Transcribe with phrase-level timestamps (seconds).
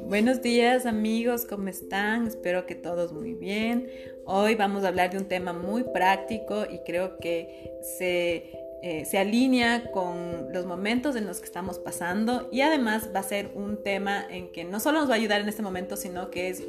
[0.00, 2.26] Buenos días amigos, ¿cómo están?
[2.26, 3.88] Espero que todos muy bien.
[4.24, 8.50] Hoy vamos a hablar de un tema muy práctico y creo que se,
[8.82, 13.24] eh, se alinea con los momentos en los que estamos pasando y además va a
[13.24, 16.30] ser un tema en que no solo nos va a ayudar en este momento, sino
[16.30, 16.62] que es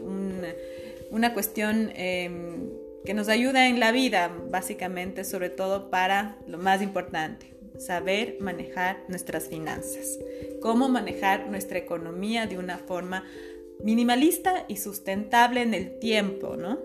[1.11, 2.69] una cuestión em,
[3.05, 9.03] que nos ayuda en la vida, básicamente, sobre todo para lo más importante, saber manejar
[9.07, 10.19] nuestras finanzas,
[10.61, 13.25] cómo manejar nuestra economía de una forma
[13.83, 16.79] minimalista y sustentable en el tiempo, ¿no?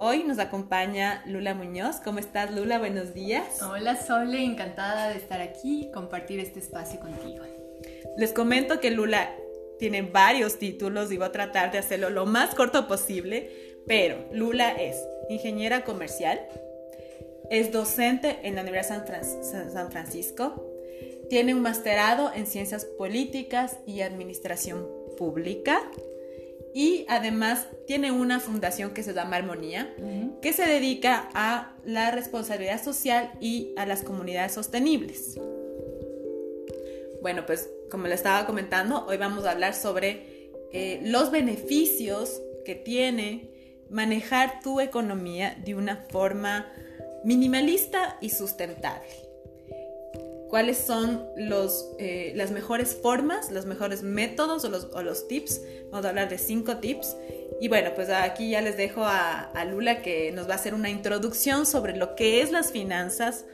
[0.00, 1.96] Hoy nos acompaña Lula Muñoz.
[2.04, 2.78] ¿Cómo estás, Lula?
[2.78, 3.62] Buenos días.
[3.62, 4.44] Hola, Sole.
[4.44, 7.44] Encantada de estar aquí y compartir este espacio contigo.
[8.16, 9.34] Les comento que Lula
[9.78, 13.50] tiene varios títulos y voy a tratar de hacerlo lo más corto posible,
[13.86, 14.96] pero Lula es
[15.28, 16.40] ingeniera comercial,
[17.50, 20.70] es docente en la Universidad de San Francisco.
[21.28, 24.86] Tiene un masterado en ciencias políticas y administración
[25.16, 25.80] pública.
[26.74, 29.94] Y además tiene una fundación que se llama Armonía,
[30.42, 35.38] que se dedica a la responsabilidad social y a las comunidades sostenibles.
[37.22, 42.74] Bueno, pues como le estaba comentando, hoy vamos a hablar sobre eh, los beneficios que
[42.74, 43.50] tiene
[43.88, 46.66] manejar tu economía de una forma
[47.24, 49.08] minimalista y sustentable.
[50.48, 55.60] ¿Cuáles son los, eh, las mejores formas, los mejores métodos o los, tips?
[55.90, 57.16] Vamos a hablar de cinco tips.
[57.60, 60.90] Y bueno, pues aquí ya les dejo a, Lula que nos va a hacer una
[60.90, 63.46] introducción sobre lo que es las finanzas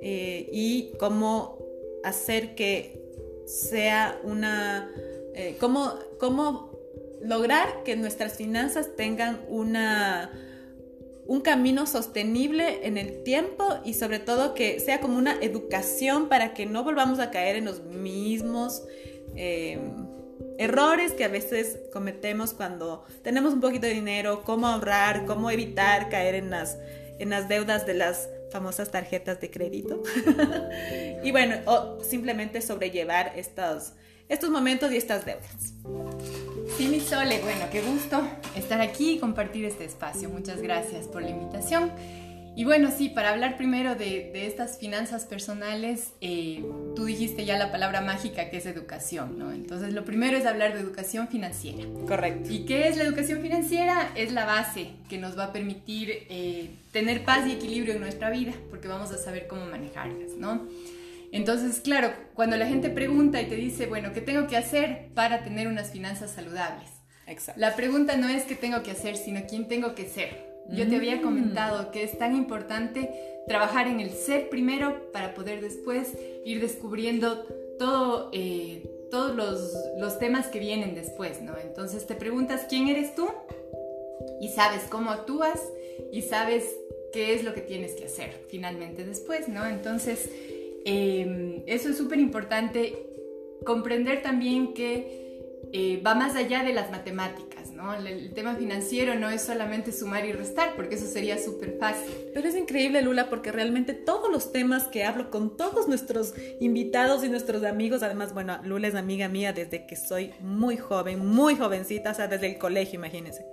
[0.00, 1.58] eh, y cómo
[2.04, 3.02] hacer que
[3.46, 4.90] sea una...
[5.34, 6.72] Eh, cómo, cómo
[7.20, 10.30] lograr que nuestras finanzas tengan una
[11.26, 16.54] un camino sostenible en el tiempo y sobre todo que sea como una educación para
[16.54, 18.82] que no volvamos a caer en los mismos
[19.34, 20.06] em,
[20.58, 26.08] errores que a veces cometemos cuando tenemos un poquito de dinero, cómo ahorrar, cómo evitar
[26.08, 26.78] caer en las,
[27.18, 30.02] en las deudas de las famosas tarjetas de crédito.
[31.22, 33.92] y bueno, o simplemente sobrellevar estos,
[34.28, 35.74] estos momentos y estas deudas.
[36.74, 38.22] Sí, mi Sole, bueno, qué gusto
[38.54, 40.28] estar aquí y compartir este espacio.
[40.28, 41.90] Muchas gracias por la invitación.
[42.56, 47.70] Y bueno, sí, para hablar primero de, estas finanzas personales, eh, tú dijiste ya la
[47.70, 49.52] palabra mágica que es educación, ¿no?
[49.52, 51.84] Entonces, lo primero es hablar de educación financiera.
[52.08, 52.50] Correcto.
[52.50, 54.10] ¿Y qué es la educación financiera?
[54.14, 58.30] Es la base que nos va a permitir eh, tener paz y equilibrio en nuestra
[58.30, 60.66] vida, porque vamos a saber cómo manejarlas, ¿no?
[61.36, 65.44] Entonces, claro, cuando la gente pregunta y te dice, bueno, ¿qué tengo que hacer para
[65.44, 66.88] tener unas finanzas saludables?
[67.26, 67.60] Exacto.
[67.60, 70.46] La pregunta no es qué tengo que hacer, sino quién tengo que ser.
[70.70, 71.22] Yo te había mm.
[71.22, 73.10] comentado que es tan importante
[73.46, 76.14] trabajar en el ser primero para poder después
[76.44, 77.44] ir descubriendo
[77.78, 81.56] todo, eh, todos los, los temas que vienen después, ¿no?
[81.58, 83.28] Entonces te preguntas quién eres tú
[84.40, 85.60] y sabes cómo actúas
[86.10, 86.64] y sabes
[87.12, 89.66] qué es lo que tienes que hacer finalmente después, ¿no?
[89.66, 90.28] Entonces,
[90.88, 92.94] Em, eso es súper importante.
[93.64, 95.26] Comprender también que
[95.72, 97.92] eh, va más allá de las matemáticas, ¿no?
[97.92, 102.08] El, tema financiero no es solamente sumar y restar, porque eso sería súper fácil.
[102.32, 107.24] Pero es increíble, Lula, porque realmente todos los temas que hablo con todos nuestros invitados
[107.24, 111.56] y nuestros amigos, además, bueno, Lula es amiga mía desde que soy muy joven, muy
[111.56, 113.44] jovencita, o sea, desde el colegio, imagínense.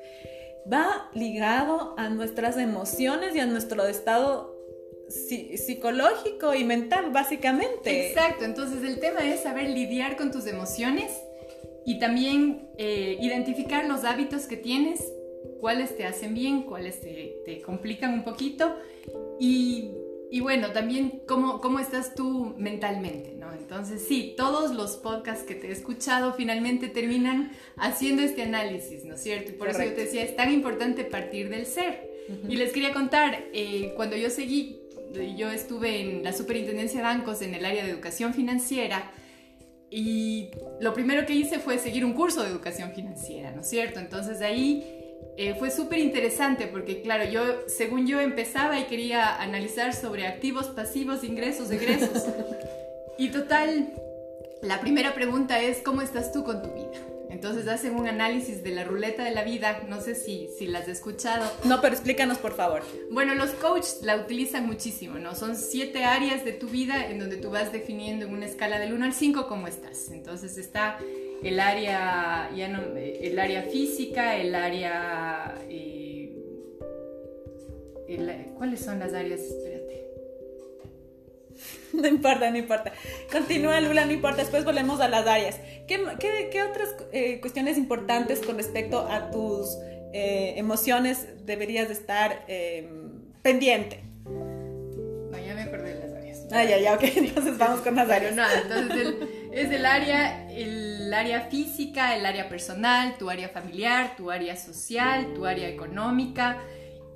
[0.72, 4.53] Va ligado a nuestras emociones y a nuestro estado
[5.14, 8.10] psicológico y mental, básicamente.
[8.10, 11.12] Exacto, entonces el tema es saber lidiar con tus emociones
[11.86, 15.14] y también eh, identificar los hábitos que tienes,
[15.60, 18.76] cuáles te hacen bien, cuáles te, complican un poquito
[19.40, 19.92] y,
[20.32, 23.54] y, bueno, también cómo, cómo estás tú mentalmente, ¿no?
[23.54, 29.16] Entonces sí, todos los podcasts que te he escuchado finalmente terminan haciendo este análisis, ¿no
[29.16, 29.52] es cierto?
[29.52, 32.12] Y por eso yo te decía, es tan importante partir del ser.
[32.48, 34.83] Y les quería contar, eh, cuando yo seguí
[35.14, 39.12] yo estuve en la superintendencia de bancos en el área de educación financiera
[39.90, 40.50] y
[40.80, 44.00] lo primero que hice fue seguir un curso de educación financiera, ¿no es cierto?
[44.00, 45.04] Entonces de ahí
[45.38, 50.68] eh, fue súper interesante porque, claro, yo, según yo, empezaba y quería analizar sobre activos,
[50.68, 52.24] pasivos, ingresos, egresos.
[53.18, 53.94] y total,
[54.62, 57.13] la primera pregunta es, ¿cómo estás tú con tu vida?
[57.34, 60.84] Entonces hacen un análisis de la ruleta de la vida, no sé si, si las
[60.84, 61.52] has escuchado.
[61.64, 62.84] No, pero explícanos por favor.
[63.10, 65.34] Bueno, los coaches la utilizan muchísimo, ¿no?
[65.34, 68.94] Son siete áreas de tu vida en donde tú vas definiendo en una escala del
[68.94, 70.12] 1 al 5 cómo estás.
[70.12, 71.00] Entonces está
[71.42, 75.56] el área, ya no, el área física, el área...
[75.70, 76.30] Eh,
[78.58, 79.42] ¿Cuáles son las áreas?
[79.42, 80.03] Espérate.
[82.02, 82.92] No importa, no importa.
[83.32, 84.38] Continúa, Lula, no importa.
[84.38, 85.60] Después volvemos a las áreas.
[85.88, 86.04] ¿Qué,
[86.52, 89.78] qué, otras eh, cuestiones importantes con respecto a tus
[90.12, 94.04] eh, emociones deberías de estar em, pendiente?
[94.26, 96.48] No, ya me acordé de las áreas.
[96.52, 97.04] Ah, ya, ya, ok.
[97.16, 98.36] Entonces vamos con las áreas.
[98.36, 99.16] No, entonces
[99.52, 105.34] es el área, el área física, el área personal, tu área familiar, tu área social,
[105.36, 106.58] tu área económica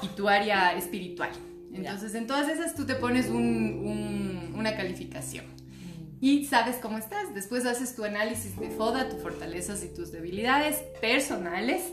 [0.04, 1.32] y tu área espiritual.
[1.74, 5.46] Entonces, en todas esas tú te pones una calificación
[6.20, 7.34] y sabes cómo estás.
[7.36, 11.84] Después haces tu análisis de FODA, tus fortalezas y tus debilidades personales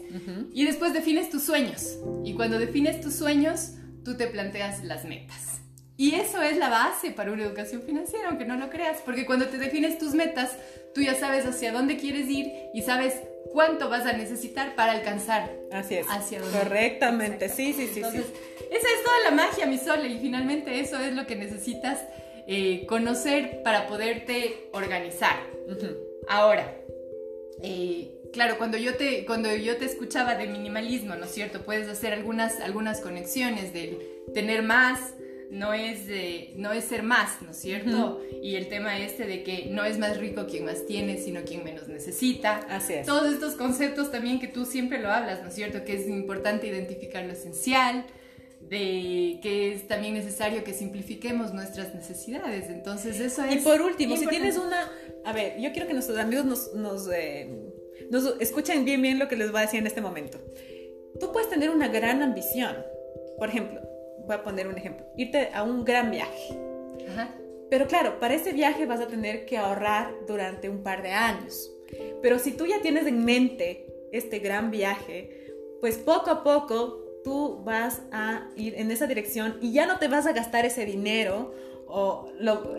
[0.52, 1.98] y después defines tus sueños.
[2.24, 3.72] Y cuando defines tus sueños,
[4.04, 5.60] tú te planteas las metas.
[5.96, 9.46] Y eso es la base para una educación financiera, aunque no lo creas, porque cuando
[9.46, 10.50] te defines tus metas,
[10.92, 13.14] tú ya sabes hacia dónde quieres ir y sabes
[13.52, 16.06] cuánto vas a necesitar para alcanzar Así es.
[16.08, 16.58] hacia dónde.
[16.58, 18.00] Correctamente, sí, sí, sí.
[18.00, 18.26] Entonces,
[18.70, 22.00] esa es toda la magia, mi sol, y finalmente eso es lo que necesitas
[22.46, 25.36] eh, conocer para poderte organizar.
[26.28, 26.76] Ahora,
[27.62, 31.62] eh, claro, cuando yo, te, cuando yo te escuchaba de minimalismo, ¿no es cierto?
[31.62, 33.98] Puedes hacer algunas, algunas conexiones del
[34.34, 35.14] tener más,
[35.50, 36.00] no es,
[36.56, 38.20] no es ser más, ¿no es cierto?
[38.42, 41.64] Y el tema este de que no es más rico quien más tiene, sino quien
[41.64, 42.66] menos necesita.
[42.68, 43.06] Así es.
[43.06, 45.84] Todos estos conceptos también que tú siempre lo hablas, ¿no es cierto?
[45.84, 48.04] Que es importante identificar lo esencial,
[48.60, 52.68] de que es también necesario que simplifiquemos nuestras necesidades.
[52.70, 53.56] Entonces, eso es...
[53.56, 54.90] Y por último, si tienes una...
[55.24, 57.50] A ver, yo quiero que nuestros amigos nos, nos, eh,
[58.10, 60.38] nos escuchen bien, bien lo que les voy a decir en este momento.
[61.20, 62.76] Tú puedes tener una gran ambición.
[63.38, 63.80] Por ejemplo,
[64.26, 66.58] voy a poner un ejemplo, irte a un gran viaje.
[67.70, 71.70] Pero claro, para ese viaje vas a tener que ahorrar durante un par de años.
[72.22, 77.62] Pero si tú ya tienes en mente este gran viaje, pues poco a poco tú
[77.64, 81.52] vas a ir en esa dirección y ya no te vas a gastar ese dinero
[81.96, 82.26] o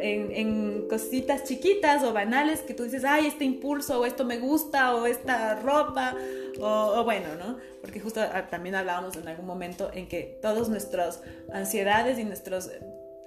[0.01, 4.93] en, cositas chiquitas o banales que tú dices, ay, este impulso o esto me gusta
[4.93, 6.17] o esta ropa
[6.59, 7.57] o, bueno, ¿no?
[7.79, 11.21] Porque justo ah, también hablábamos en algún momento en que todas nuestras
[11.53, 12.69] ansiedades y nuestros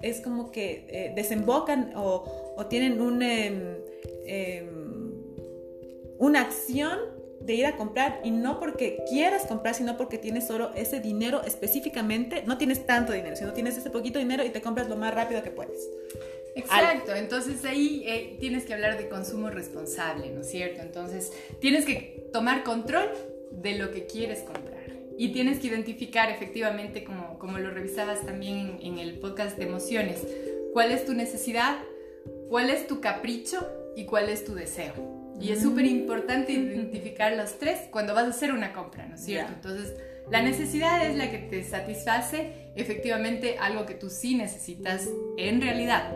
[0.03, 3.77] es como que eh, desembocan o, o tienen un, em,
[4.27, 5.11] em,
[6.19, 6.99] una acción
[7.49, 11.41] de ir a comprar y no porque quieras comprar, sino porque tienes solo ese dinero
[11.43, 15.13] específicamente, no tienes tanto dinero, sino tienes ese poquito dinero y te compras lo más
[15.13, 15.89] rápido que puedes.
[16.55, 20.81] Exacto, entonces ahí eh, tienes que hablar de consumo responsable, ¿no es cierto?
[20.81, 23.09] Entonces tienes que tomar control
[23.51, 24.77] de lo que quieres comprar
[25.17, 30.19] y tienes que identificar efectivamente, como, como lo revisabas también en el podcast de emociones,
[30.71, 31.79] cuál es tu necesidad,
[32.47, 35.18] cuál es tu capricho y cuál es tu deseo.
[35.39, 39.21] Y es súper importante identificar los tres cuando vas a hacer una compra, ¿no es
[39.21, 39.53] cierto?
[39.53, 39.93] Entonces,
[40.29, 45.07] la necesidad es la que te satisface efectivamente algo que tú sí necesitas
[45.37, 46.13] en realidad.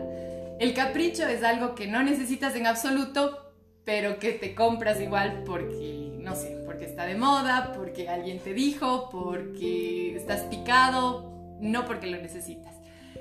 [0.60, 3.52] El capricho es algo que no necesitas en absoluto,
[3.84, 8.54] pero que te compras igual porque, no sé, porque está de moda, porque alguien te
[8.54, 12.74] dijo, porque estás picado, no porque lo necesitas.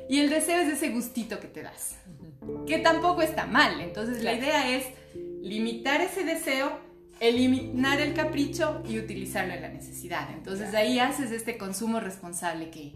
[0.09, 1.97] Y el deseo es ese gustito que te das,
[2.67, 3.81] que tampoco está mal.
[3.81, 4.85] Entonces, la idea es
[5.43, 6.71] limitar ese deseo,
[7.19, 10.29] eliminar el capricho y utilizarlo en la necesidad.
[10.33, 12.93] Entonces ahí haces este consumo responsable que,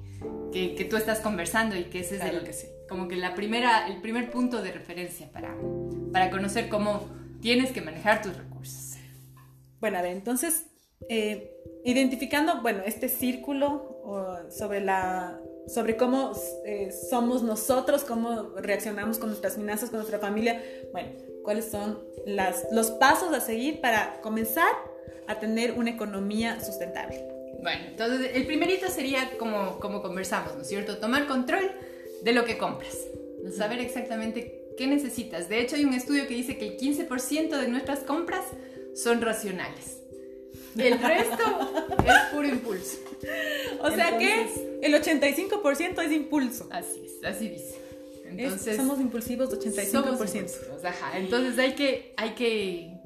[0.51, 2.41] que, tú estás conversando y que ese es el,
[2.87, 5.55] como que la primera, el primer punto de referencia para,
[6.11, 7.07] para conocer cómo
[7.41, 8.95] tienes que manejar tus recursos.
[9.79, 10.67] Bueno, a ver, entonces,
[11.09, 11.51] eh,
[11.83, 13.93] identificando, bueno, este círculo
[14.49, 16.31] sobre la sobre cómo
[16.65, 20.61] eh, somos nosotros, cómo reaccionamos con nuestras finanzas, con nuestra familia.
[20.93, 21.09] Bueno,
[21.47, 24.67] cuáles son las, los pasos a seguir para comenzar
[25.27, 27.23] a tener una economía sustentable.
[27.61, 30.97] Bueno, entonces el primerito sería como, como conversamos, ¿no es cierto?
[30.97, 31.71] Tomar control
[32.21, 32.97] de lo que compras,
[33.55, 35.47] saber exactamente qué necesitas.
[35.47, 38.43] De hecho, hay un estudio que dice que el 15% de nuestras compras
[38.93, 40.01] son racionales.
[40.77, 41.71] El resto
[42.05, 42.97] es puro impulso.
[43.79, 44.49] O sea que
[44.81, 46.67] el 85% es impulso.
[46.71, 47.76] Así es, así dice.
[48.29, 50.51] Entonces, somos impulsivos 85%.
[51.15, 52.97] Entonces hay que, hay que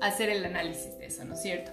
[0.00, 1.70] hacer el análisis de eso, ¿no es cierto?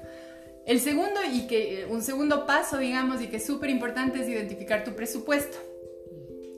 [0.65, 4.83] El segundo y que un segundo paso, digamos, y que es súper importante es identificar
[4.83, 5.57] tu presupuesto.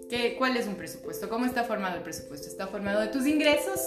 [0.10, 1.30] ¿Qué, ¿Cuál es un presupuesto?
[1.30, 2.48] ¿Cómo está formado el presupuesto?
[2.48, 3.80] Está formado de tus ingresos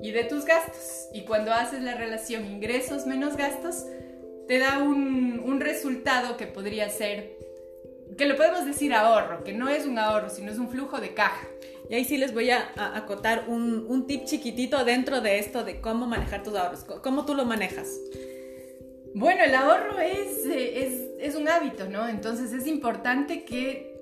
[0.00, 1.08] y de tus gastos.
[1.14, 3.86] Y cuando haces la relación ingresos menos gastos,
[4.46, 7.38] te da un, un resultado que podría ser
[8.16, 11.14] que lo podemos decir ahorro, que no es un ahorro, sino es un flujo de
[11.14, 11.46] caja.
[11.88, 15.80] Y ahí sí les voy a, acotar un, un, tip chiquitito dentro de esto de
[15.80, 16.84] cómo manejar tus ahorros.
[16.84, 17.88] ¿Cómo tú lo manejas?
[19.14, 20.86] Bueno, el ahorro es, eh,
[21.20, 22.08] es, es un hábito, ¿no?
[22.08, 23.94] Entonces es importante que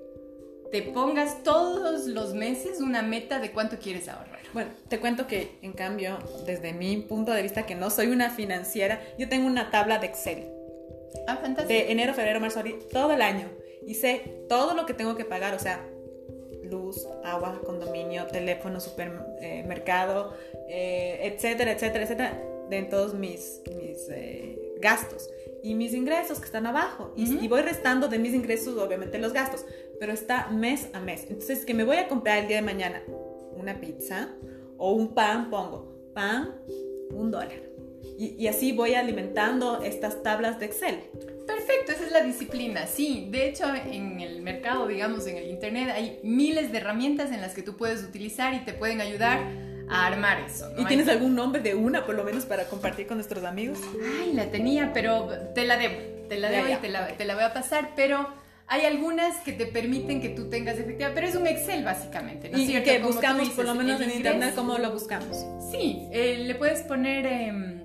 [0.71, 4.39] te pongas todos los meses una meta de cuánto quieres ahorrar.
[4.53, 8.29] Bueno, te cuento que en cambio, desde mi punto de vista, que no soy una
[8.29, 10.47] financiera, yo tengo una tabla de Excel.
[11.27, 11.67] Ah, fantástico.
[11.67, 13.49] De enero, febrero, marzo, abril, todo el año.
[13.85, 15.85] Y sé todo lo que tengo que pagar, o sea,
[16.63, 20.33] luz, agua, condominio, teléfono, supermercado,
[20.69, 25.29] eh, etcétera, etcétera, etcétera, de todos mis, mis eh, gastos
[25.61, 27.13] y mis ingresos que están abajo.
[27.15, 29.65] y, voy restando de mis ingresos, obviamente, los gastos,
[29.99, 31.25] pero está mes a mes.
[31.29, 33.01] Entonces, que me voy a comprar el día de mañana
[33.55, 34.29] una pizza
[34.77, 36.55] o un pan, pongo pan,
[37.11, 37.61] un dólar.
[38.17, 40.99] Y, y así voy alimentando estas tablas de Excel.
[41.45, 43.27] Perfecto, esa es la disciplina, sí.
[43.29, 47.53] De hecho, en el mercado, digamos, en el Internet, hay miles de herramientas en las
[47.53, 49.39] que tú puedes utilizar y te pueden ayudar
[49.89, 50.69] a armar eso.
[50.77, 53.79] ¿Y tienes algún nombre de una, por lo menos, para compartir con nuestros amigos?
[54.21, 55.95] Ay, la tenía, pero te la debo.
[56.29, 58.27] Te la debo y te la, te la, voy a pasar, pero
[58.67, 62.57] hay algunas que te permiten que tú tengas efectiva, pero es un Excel básicamente, ¿no
[62.57, 62.89] es cierto?
[62.89, 65.45] que buscamos, por lo menos en internet, ¿cómo lo buscamos?
[65.71, 67.25] Sí, eh, le puedes poner...
[67.25, 67.82] Em,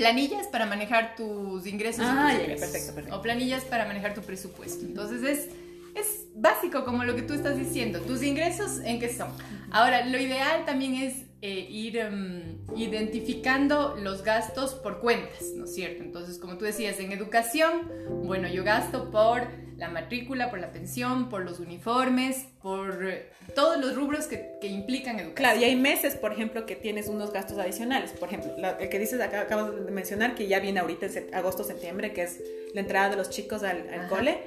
[0.00, 3.16] planillas para manejar tus ingresos, ah, perfecto, perfecto.
[3.16, 4.84] o planillas para manejar tu presupuesto.
[4.84, 5.48] Entonces es
[5.94, 8.00] es básico como lo que tú estás diciendo.
[8.00, 9.30] Tus ingresos, ¿en qué son?
[9.70, 15.74] Ahora, lo ideal también es eh, ir em, identificando los gastos por cuentas, ¿no es
[15.74, 16.02] cierto?
[16.02, 17.90] Entonces, como tú decías, en educación,
[18.24, 19.48] bueno, yo gasto por
[19.80, 24.66] la matrícula, por la pensión, por los uniformes, por eh, todos los rubros que, que,
[24.66, 25.34] implican educación.
[25.34, 28.12] Claro, y hay meses, por ejemplo, que tienes unos gastos adicionales.
[28.12, 31.64] Por ejemplo, el que dices, acá, acabas de mencionar, que ya viene ahorita en agosto,
[31.64, 32.42] septiembre, que es
[32.74, 34.38] la entrada de los chicos al, al cole.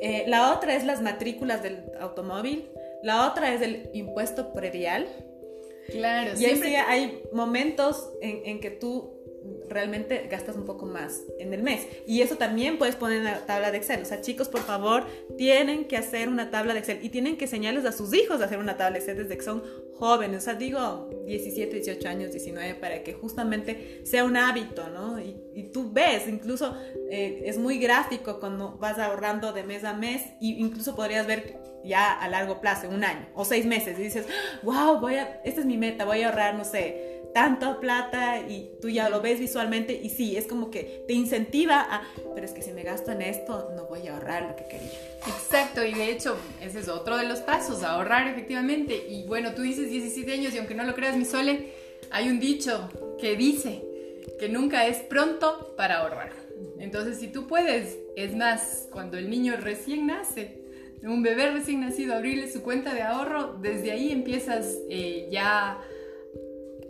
[0.00, 2.68] Eh, la otra es las matrículas del automóvil.
[3.02, 5.08] La otra es el impuesto predial.
[5.90, 6.76] Claro, y siempre...
[6.76, 9.17] hay momentos en, en que tú
[9.68, 11.86] realmente gastas un poco más en el mes.
[12.06, 14.02] Y eso también puedes poner en la tabla de Excel.
[14.02, 15.04] O sea, chicos, por favor,
[15.36, 18.44] tienen que hacer una tabla de Excel y tienen que enseñarles a sus hijos a
[18.44, 19.62] hacer una tabla de Excel desde que son
[19.98, 20.42] jóvenes.
[20.42, 25.20] O sea, digo 17, 18 años, 19, para que justamente sea un hábito, ¿no?
[25.20, 25.36] Y,
[25.72, 26.76] tú ves, incluso
[27.10, 31.58] eh, es muy gráfico cuando vas ahorrando de mes a mes y incluso podrías ver
[31.84, 34.26] ya a largo plazo, un año o seis meses, y dices,
[34.62, 38.70] wow, voy a, esta es mi meta, voy a ahorrar, no sé, tanta plata y
[38.80, 42.02] tú ya lo ves visualmente y sí, es como que te incentiva a,
[42.34, 44.98] pero es que si me gasto en esto, no voy a ahorrar lo que quería.
[45.26, 49.06] Exacto, y de hecho, ese es otro de los pasos, ahorrar efectivamente.
[49.08, 51.72] Y bueno, tú dices 17 años y aunque no lo creas, mi Sole,
[52.10, 52.88] hay un dicho
[53.20, 53.82] que dice
[54.38, 56.32] que nunca es pronto para ahorrar.
[56.78, 60.58] Entonces, si tú puedes, es más, cuando el niño recién nace,
[61.02, 65.78] un bebé recién nacido, abrirle su cuenta de ahorro, desde ahí empiezas eh, ya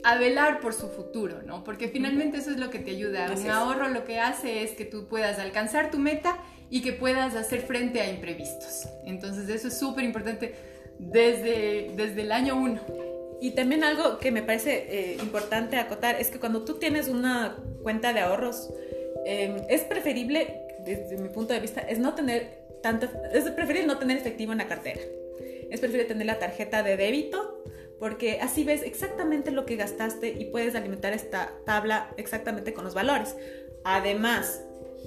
[0.05, 1.65] a velar por su futuro, ¿no?
[1.65, 3.33] Porque finalmente eso es lo que te ayuda.
[3.37, 6.39] Un ahorro lo que hace es que tú puedas alcanzar tu meta
[6.71, 8.89] y que puedas hacer frente a imprevistos.
[9.05, 10.55] Entonces eso es súper importante
[10.99, 12.81] desde, desde el año uno.
[13.41, 17.57] Y también algo que me parece eh, importante acotar es que cuando tú tienes una
[17.83, 18.69] cuenta de ahorros,
[19.25, 23.99] em, es preferible, desde mi punto de vista, es no tener tanto, es preferible no
[23.99, 25.01] tener efectivo en la cartera.
[25.71, 27.63] Es preferible tener la tarjeta de débito
[27.99, 32.95] porque así ves exactamente lo que gastaste y puedes alimentar esta tabla exactamente con los
[32.95, 33.37] valores.
[33.85, 34.63] Además,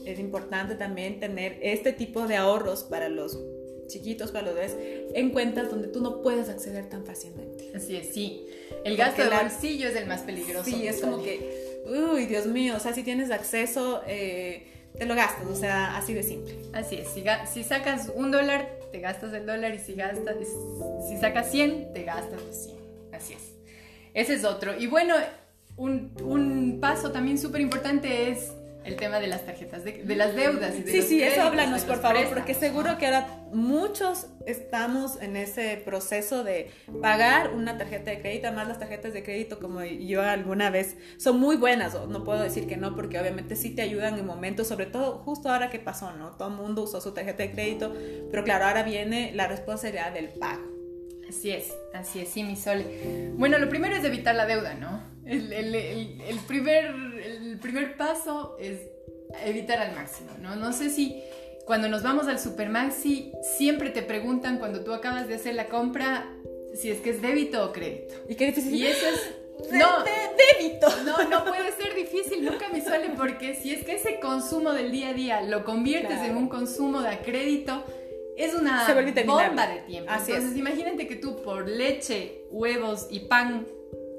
[0.05, 3.39] es importante también tener este tipo de ahorros para los
[3.87, 4.75] chiquitos, para los bebés,
[5.13, 7.71] en cuentas donde tú no puedes acceder tan fácilmente.
[7.75, 8.47] Así es, sí.
[8.85, 10.65] El gasto de bolsillo es el más peligroso.
[10.65, 14.67] Sí, es como que, uy, Dios mío, o sea, si tienes acceso, eh,
[14.97, 16.55] te lo gastas, o sea, así de simple.
[16.73, 20.35] Así es, si, si sacas un dólar, te gastas el dólar y si, gastas,
[21.07, 22.80] si sacas 100, te gastas los 100.
[23.21, 23.53] Así es.
[24.13, 24.77] Ese es otro.
[24.77, 25.15] Y bueno,
[25.77, 28.51] un, un paso también súper importante es
[28.83, 30.75] el tema de las tarjetas, de, de las deudas.
[30.75, 35.35] Y de sí, sí, eso háblanos, por favor, porque seguro que ahora muchos estamos en
[35.35, 40.23] ese proceso de pagar una tarjeta de crédito, además las tarjetas de crédito, como yo
[40.23, 44.17] alguna vez, son muy buenas, no puedo decir que no, porque obviamente sí te ayudan
[44.17, 46.31] en momentos, sobre todo justo ahora que pasó, ¿no?
[46.31, 47.93] Todo el mundo usó su tarjeta de crédito,
[48.31, 50.80] pero claro, ahora viene la responsabilidad del pago.
[51.31, 52.83] Así es, así es, sí, mi sol.
[53.35, 55.01] Bueno, lo primero es evitar la deuda, ¿no?
[55.25, 56.87] El, el, el, primer,
[57.23, 58.81] el primer paso es
[59.45, 60.57] evitar al máximo, ¿no?
[60.57, 61.23] No sé si
[61.65, 66.27] cuando nos vamos al Supermaxi siempre te preguntan cuando tú acabas de hacer la compra
[66.75, 68.13] si es que es débito o crédito.
[68.27, 68.75] ¿Y qué difícil?
[68.75, 69.71] Y eso es...
[69.71, 70.11] No, de,
[70.59, 70.87] débito.
[71.05, 74.91] No, no puede ser difícil, nunca me suele, porque si es que ese consumo del
[74.91, 77.85] día a día lo conviertes en un consumo de crédito,
[78.37, 78.87] es una
[79.25, 80.11] bomba de tiempo.
[80.11, 83.67] Así Entonces, imagínate que tú por leche, huevos y pan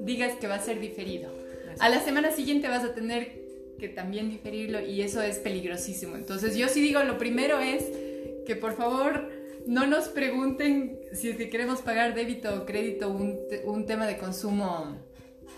[0.01, 1.31] digas que va a ser diferido.
[1.79, 3.43] A la semana siguiente vas a tener
[3.79, 6.15] que también diferirlo y eso es peligrosísimo.
[6.15, 7.85] Entonces, yo sí digo, lo primero es
[8.45, 9.29] que por favor
[9.65, 14.17] no nos pregunten si es que queremos pagar débito o crédito un, un tema de
[14.17, 14.97] consumo,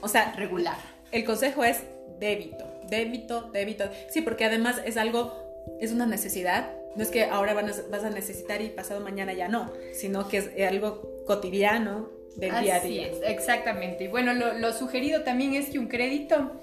[0.02, 0.78] o sea, regular.
[1.12, 1.84] El consejo es
[2.20, 3.86] débito, débito, débito.
[4.10, 5.34] Sí, porque además es algo,
[5.80, 6.72] es una necesidad.
[6.96, 10.50] No es que ahora vas a necesitar y pasado mañana ya no, sino que es
[10.68, 13.08] algo cotidiano del día a día.
[13.08, 14.06] Es, exactamente.
[14.06, 16.62] Y bueno, lo, lo sugerido también es que un crédito,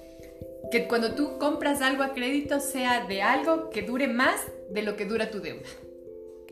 [0.70, 4.96] que cuando tú compras algo a crédito sea de algo que dure más de lo
[4.96, 5.68] que dura tu deuda.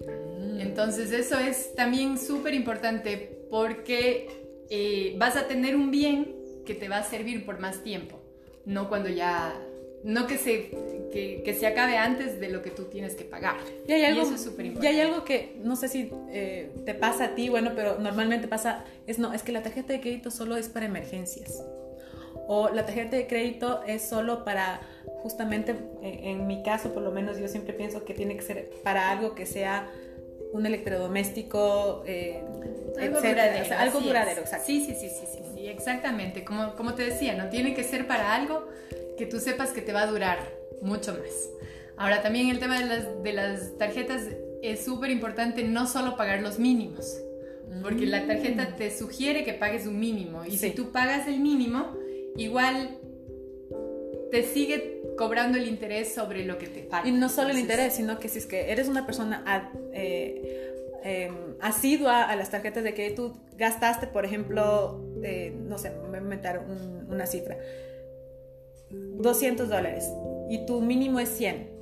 [0.07, 0.61] Mm.
[0.61, 4.29] Entonces eso es también súper importante porque
[4.71, 8.21] eh, vas a tener un bien que te va a servir por más tiempo,
[8.65, 9.55] no cuando ya
[10.03, 10.71] no que se,
[11.13, 13.57] que, se acabe antes de lo que tú tienes que pagar.
[13.87, 14.97] Y, hay algo, eso es súper importante.
[14.97, 18.49] Y hay algo que no sé si eh, te pasa a ti, bueno, pero normalmente
[18.49, 21.63] pasa, es no, es que la tarjeta de crédito solo es para emergencias.
[22.47, 24.81] O la tarjeta de crédito es solo para,
[25.23, 29.11] justamente en, mi caso por lo menos yo siempre pienso que tiene que ser para
[29.11, 29.89] algo que sea
[30.53, 32.43] un electrodoméstico, eh,
[32.99, 33.77] algo duradero.
[33.79, 34.67] algo duradero, exacto.
[34.67, 36.43] Sí, sí, sí, sí, sí, sí, exactamente.
[36.43, 38.67] Como, como te decía, no tiene que ser para algo
[39.21, 40.39] que tú sepas que te va a durar
[40.81, 41.51] mucho más.
[41.99, 44.23] Ahora también el tema de las, de las tarjetas
[44.63, 47.21] es súper importante no solo pagar los mínimos,
[47.83, 48.77] porque la tarjeta mm.
[48.77, 51.95] te sugiere que pagues un mínimo y si tú pagas el mínimo,
[52.39, 52.97] igual
[54.31, 57.07] te sigue cobrando el interés sobre lo que te falta.
[57.07, 59.45] Y no solo el interés, sino que si es que eres una persona
[59.93, 60.73] eh,
[61.05, 66.09] em, asidua a las tarjetas de que tú gastaste, por ejemplo, eh, no sé, me
[66.09, 66.65] voy a inventar
[67.07, 67.59] una cifra,
[68.91, 70.11] 200 dólares
[70.49, 71.81] y tu mínimo es 100.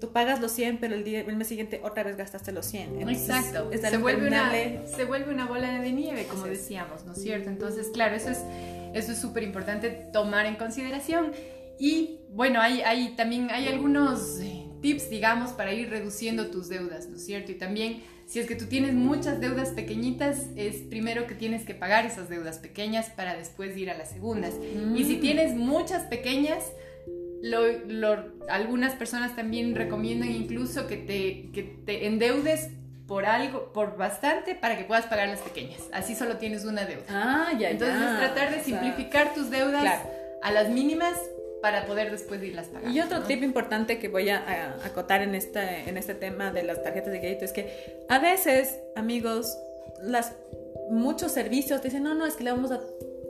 [0.00, 3.08] Tú pagas los 100, pero el, día, el mes siguiente otra vez gastaste los 100.
[3.08, 3.70] Exacto.
[3.72, 4.52] se, vuelve una,
[4.86, 7.50] se vuelve una bola de nieve, como decíamos, ¿no es cierto?
[7.50, 8.38] Entonces, claro, eso es
[8.94, 11.32] eso es súper importante tomar en consideración.
[11.78, 14.40] Y bueno, hay, hay, también hay algunos
[14.80, 17.52] tips, digamos, para ir reduciendo tus deudas, ¿no es cierto?
[17.52, 21.74] Y también, si es que tú tienes muchas deudas pequeñitas, es primero que tienes que
[21.74, 24.54] pagar esas deudas pequeñas para después ir a las segundas.
[24.94, 25.20] Y si mm.
[25.20, 26.64] tienes muchas pequeñas,
[27.42, 32.70] lo, algunas personas también recomiendan incluso que te, que te endeudes
[33.06, 35.80] por algo, por bastante para que puedas pagar las pequeñas.
[35.92, 37.04] Así solo tienes una deuda.
[37.08, 40.02] Ah, ya, Entonces tratar de simplificar tus deudas
[40.42, 41.18] a las mínimas
[41.62, 42.96] para poder después irlas pagando.
[42.96, 46.82] Y otro tip importante que voy a, acotar en este, en este tema de las
[46.82, 49.56] tarjetas de crédito es que a veces, amigos,
[50.02, 50.32] las,
[50.90, 52.80] muchos servicios te dicen, no, no, es que le vamos a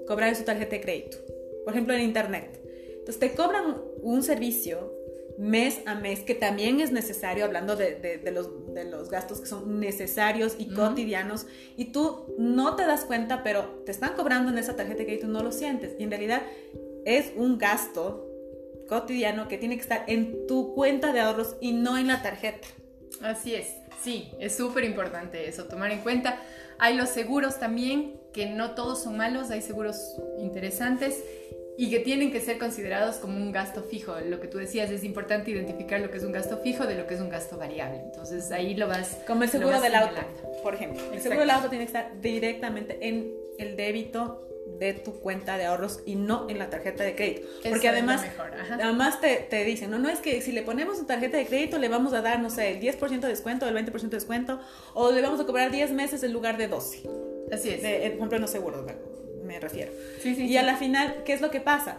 [0.06, 1.18] cobrar su tarjeta de crédito.
[1.64, 2.60] Por ejemplo, en Internet.
[2.90, 4.98] Entonces te cobran un servicio
[5.38, 9.78] mes a mes, que también es necesario, hablando de, los, de los, gastos que son
[9.78, 14.74] necesarios y cotidianos, y tú no te das cuenta, pero te están cobrando en esa
[14.74, 15.94] tarjeta de crédito, no lo sientes.
[15.96, 16.42] Y en realidad
[17.04, 18.26] es un gasto
[18.88, 22.66] cotidiano que tiene que estar en tu cuenta de ahorros y no en la tarjeta.
[23.22, 26.40] Así es, sí, es súper importante eso, tomar en cuenta.
[26.78, 31.22] Hay los seguros también, que no todos son malos, hay seguros interesantes
[31.76, 34.14] y que tienen que ser considerados como un gasto fijo.
[34.20, 37.06] Lo que tú decías, es importante identificar lo que es un gasto fijo de lo
[37.06, 38.00] que es un gasto variable.
[38.00, 39.18] Entonces ahí lo vas...
[39.26, 40.20] Como el seguro del auto,
[40.62, 41.00] por ejemplo.
[41.12, 44.47] El seguro del auto tiene que estar directamente en el débito
[44.78, 47.46] de tu cuenta de ahorros y no en la tarjeta de crédito.
[47.68, 48.24] Porque además,
[48.72, 51.78] además te, te, dicen, no, no es que si le ponemos una tarjeta de crédito
[51.78, 54.60] le vamos a dar, no sé, el 10% de descuento, el 20% de descuento,
[54.94, 57.02] o le vamos a cobrar 10 meses en lugar de 12.
[57.52, 57.82] Así es.
[57.82, 58.84] De, por ejemplo, en los seguros,
[59.44, 59.92] me refiero.
[60.24, 61.98] y a la final, ¿qué es lo que pasa?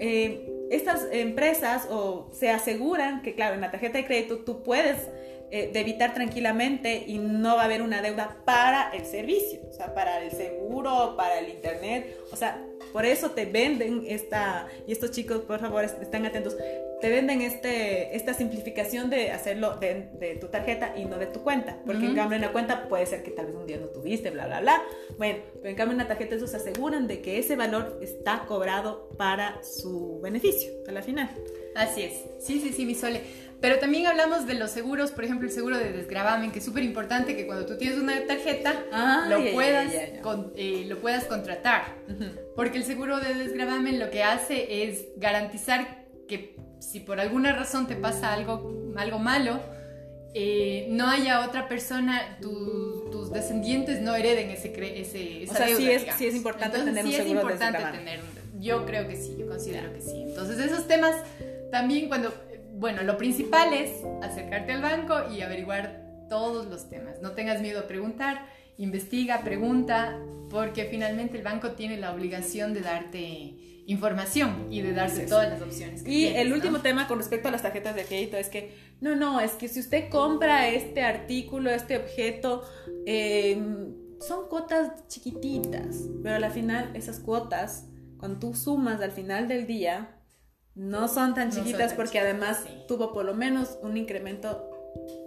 [0.00, 4.98] Eh, estas empresas o se aseguran que, claro, en la tarjeta de crédito tú puedes
[5.50, 9.94] eh, debitar tranquilamente y no va a haber una deuda para el servicio, o sea,
[9.94, 15.10] para el seguro, para el internet, o sea, por eso te venden esta, y estos
[15.10, 16.56] chicos, por favor, estén atentos,
[17.00, 21.78] te venden este, esta simplificación de hacerlo de, tu tarjeta y no de tu cuenta.
[21.84, 24.30] Porque en cambio en la cuenta puede ser que tal vez un día no tuviste,
[24.30, 24.82] bla, bla, bla.
[25.18, 28.46] Bueno, pero en cambio en la tarjeta ellos se aseguran de que ese valor está
[28.46, 31.28] cobrado para su beneficio a la final.
[31.74, 32.24] Así es.
[32.38, 33.20] Sí, sí, sí, mi sole.
[33.64, 36.82] Pero también hablamos de los seguros, por ejemplo, el seguro de desgravamen, que es súper
[36.82, 41.96] importante que cuando tú tienes una tarjeta ah, lo, puedas, eh, lo puedas contratar.
[42.54, 47.86] Porque el seguro de desgravamen lo que hace es garantizar que si por alguna razón
[47.86, 49.58] te pasa algo, algo malo,
[50.34, 55.90] eh, no haya otra persona, tus descendientes no hereden ese, ese esa o sea, sí,
[55.90, 58.20] es, sí es importante tener un sí es importante tener
[58.60, 60.22] yo creo que sí, yo considero que sí.
[60.28, 61.14] Entonces esos temas
[61.70, 62.32] también cuando,
[62.84, 67.18] bueno, lo principal es acercarte al banco y averiguar todos los temas.
[67.22, 68.44] No tengas miedo a preguntar
[68.76, 70.20] investiga, pregunta,
[70.50, 73.54] porque finalmente el banco tiene la obligación de darte
[73.86, 76.06] información y de darte todas las opciones.
[76.06, 79.40] y el último tema con respecto a las tarjetas de crédito es que, no, no,
[79.40, 82.64] es que si usted compra este artículo, este objeto,
[83.06, 87.86] em, son cuotas chiquititas, pero al final esas cuotas,
[88.18, 90.13] cuando tú sumas al final del día,
[90.74, 94.70] no son tan chiquitas porque además tuvo por lo menos un incremento,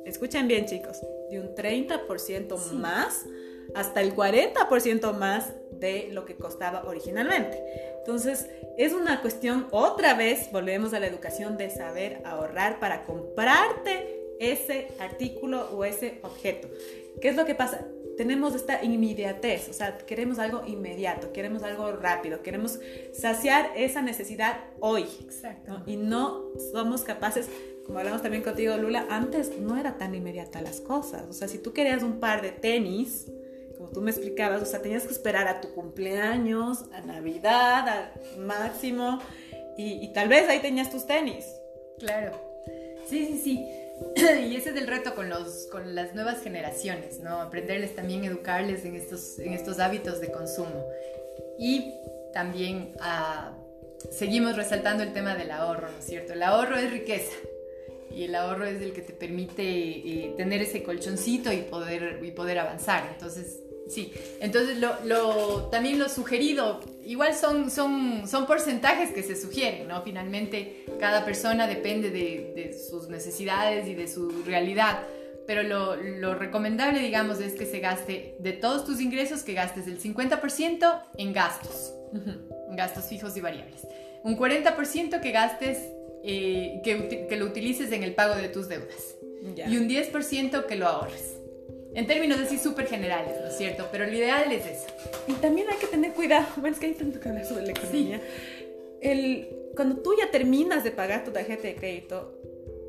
[0.05, 3.25] escuchen bien chicos, de un 30% más
[3.75, 7.61] hasta el 40% más de lo que costaba originalmente.
[7.99, 14.35] Entonces, es una cuestión, otra vez, volvemos a la educación de saber ahorrar para comprarte
[14.39, 16.69] ese artículo o ese objeto.
[17.21, 17.85] ¿Qué es lo que pasa?
[18.17, 22.79] Tenemos esta inmediatez, o sea, queremos algo inmediato, queremos algo rápido, queremos
[23.13, 25.05] saciar esa necesidad hoy.
[25.21, 25.83] Exacto.
[25.85, 27.47] Y no somos capaces,
[27.85, 31.27] como hablamos también contigo, Lula, antes no era tan inmediata las cosas.
[31.29, 33.27] O sea, si tú querías un par de tenis,
[33.77, 38.39] como tú me explicabas, o sea, tenías que esperar a tu cumpleaños, a Navidad, al
[38.39, 39.19] máximo,
[39.77, 41.45] y, tal vez ahí tenías tus tenis.
[41.99, 42.31] Claro,
[43.07, 43.86] sí, sí, sí.
[44.15, 47.41] y ese es el reto con, los, con las nuevas generaciones, ¿no?
[47.41, 50.85] Aprenderles también, educarles en estos, en estos hábitos de consumo.
[51.57, 51.93] Y
[52.33, 53.57] también ah,
[54.11, 56.33] seguimos resaltando el tema del ahorro, ¿no es cierto?
[56.33, 57.35] El ahorro es riqueza
[58.11, 62.31] y el ahorro es el que te permite eh, tener ese colchoncito y poder, y
[62.31, 63.09] poder avanzar.
[63.13, 69.87] Entonces, Sí, entonces lo, también lo sugerido, igual son, son, son porcentajes que se sugieren,
[69.87, 70.01] ¿no?
[70.01, 74.99] Finalmente cada persona depende de, sus necesidades y de su realidad,
[75.45, 80.01] pero lo, recomendable, digamos, es que se gaste de todos tus ingresos, que gastes el
[80.01, 81.93] 50% en gastos,
[82.71, 83.87] gastos fijos y variables.
[84.23, 85.77] Un 40% que gastes,
[86.23, 89.15] eh, que, que, lo utilices en el pago de tus deudas.
[89.55, 91.37] Y un 10% que lo ahorres.
[91.93, 93.87] En términos así súper generales, ¿no es cierto?
[93.91, 94.87] Pero lo ideal es eso.
[95.27, 97.71] Y también hay que tener cuidado, bueno, es que hay tanto que hablar sobre la
[97.71, 98.21] economía.
[99.01, 102.37] El, cuando tú ya terminas de pagar tu tarjeta de crédito,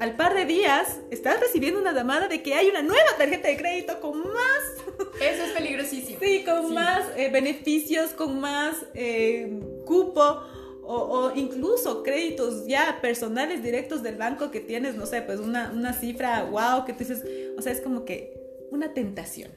[0.01, 3.57] al par de días estás recibiendo una llamada de que hay una nueva tarjeta de
[3.57, 5.09] crédito con más.
[5.21, 6.19] Eso es peligrosísimo.
[6.21, 10.43] Sí, con más eh, beneficios, con más eh, cupo.
[10.91, 15.71] O, o, incluso créditos ya personales directos del banco que tienes, no sé, pues una,
[15.71, 17.25] una cifra, wow, que tú dices,
[17.59, 18.38] o sea, es como que
[18.71, 19.51] una tentación.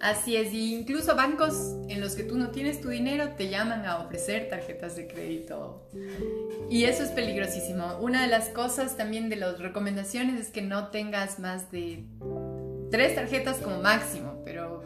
[0.00, 1.54] Así es, y incluso bancos
[1.88, 5.88] en los que tú no tienes tu dinero te llaman a ofrecer tarjetas de crédito.
[6.68, 7.96] Y eso es peligrosísimo.
[8.00, 12.04] Una de las cosas también de las recomendaciones es que no tengas más de
[12.90, 14.82] tres tarjetas como máximo, pero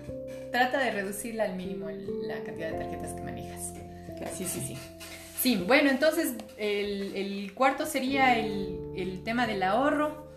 [0.52, 3.74] trata de reducirla al mínimo la cantidad de tarjetas que manejas.
[4.36, 4.78] Sí, sí, sí.
[5.40, 10.27] Sí, bueno, entonces el, cuarto sería el, el tema del ahorro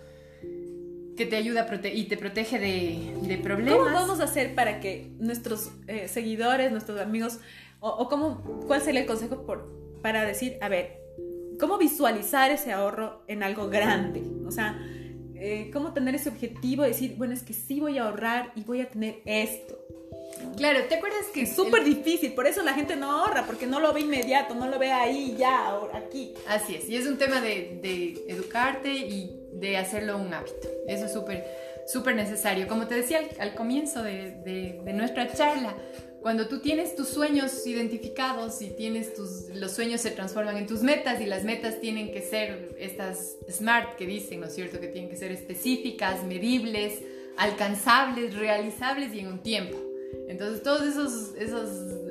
[1.18, 3.78] que te ayuda y te protege de, problemas.
[3.78, 7.40] ¿Cómo vamos a hacer para que nuestros eh, seguidores, nuestros amigos,
[7.80, 11.00] o, cómo, cuál sería el consejo por, para decir, a ver,
[11.60, 14.24] cómo visualizar ese ahorro en algo grande?
[14.46, 14.80] O sea,
[15.36, 18.64] eh, cómo tener ese objetivo de decir, bueno, es que sí voy a ahorrar y
[18.64, 19.81] voy a tener esto.
[20.58, 22.34] Claro, ¿te acuerdas que es súper difícil?
[22.34, 25.36] Por eso la gente no ahorra, porque no lo ve inmediato, no lo ve ahí,
[25.38, 26.34] ya, aquí.
[26.48, 30.68] Así es, y es un tema de, de educarte y de hacerlo un hábito.
[30.88, 31.46] Eso es súper,
[31.88, 32.68] súper necesario.
[32.68, 34.32] Como te decía al, comienzo de,
[34.84, 35.76] de, nuestra charla,
[36.22, 40.84] cuando tú tienes tus sueños identificados y tienes tus, los sueños se transforman en tus
[40.84, 44.80] metas y las metas tienen que ser estas SMART que dicen, ¿no es cierto?
[44.80, 47.02] Que tienen que ser específicas, medibles,
[47.38, 49.91] alcanzables, realizables y en un tiempo.
[50.28, 51.34] Entonces todos esos,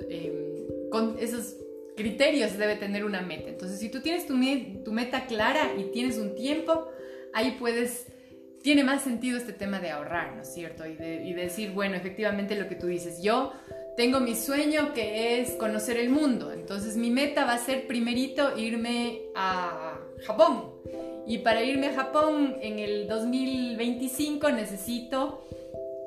[0.09, 1.57] em, esos
[1.97, 3.49] criterios debe tener una meta.
[3.49, 6.89] Entonces si tú tienes tu, meta clara y tienes un tiempo,
[7.33, 8.07] ahí puedes,
[8.63, 10.87] tiene más sentido este tema de ahorrar, ¿no es cierto?
[10.87, 13.53] Y de, decir, bueno, efectivamente lo que tú dices, yo
[13.97, 18.57] tengo mi sueño que es conocer el mundo, entonces mi meta va a ser primerito
[18.57, 20.71] irme a Japón.
[21.27, 25.45] Y para irme a Japón en el 2025 necesito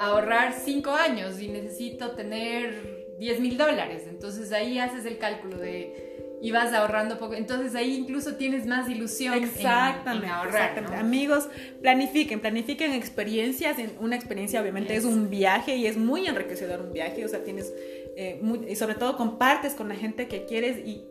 [0.06, 4.04] ahorrar 5 años y necesito tener 10 mil dólares.
[4.08, 6.14] Entonces ahí haces el cálculo de
[6.44, 7.36] y vas ahorrando poco.
[7.36, 10.94] Entonces ahí incluso tienes más ilusión exactamente, en, ahorrar.
[10.94, 11.48] Amigos,
[11.82, 13.78] planifiquen, planifiquen experiencias.
[14.02, 17.24] Una experiencia obviamente es un viaje y es muy enriquecedor un viaje.
[17.24, 17.74] O sea, tienes,
[18.18, 21.06] eh, y sobre todo compartes con la gente que quieres y,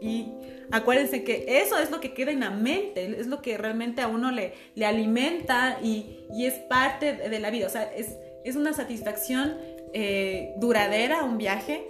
[0.00, 0.32] y
[0.72, 4.08] acuérdense que eso es lo que queda en la mente, es lo que realmente a
[4.08, 7.68] uno le, le alimenta y, y es parte de la vida.
[7.68, 9.56] O sea, es, es una satisfacción
[9.92, 11.84] eh, duradera un viaje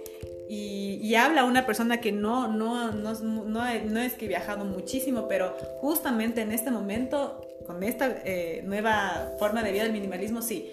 [0.49, 5.55] y, habla una persona que no, no, no, no, es que he viajado muchísimo, pero
[5.79, 10.69] justamente en este momento, con esta eh, nueva forma de vida del minimalismo, sí,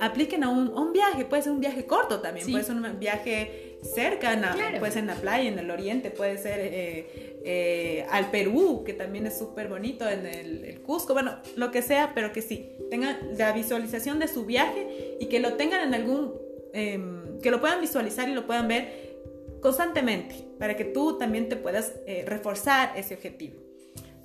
[0.00, 4.38] apliquen a un, viaje, puede ser un viaje corto también, puede ser un viaje cerca,
[4.78, 8.92] puede ser en la playa, en el oriente, puede ser eh, eh, al Perú, que
[8.94, 13.16] también es súper bonito, en el, Cusco, bueno, lo que sea, pero que sí, tengan
[13.38, 16.34] la visualización de su viaje y que lo tengan en algún,
[16.72, 19.14] em, que lo puedan visualizar y lo puedan ver
[19.60, 23.64] constantemente, para que tú también te puedas eh, reforzar ese objetivo.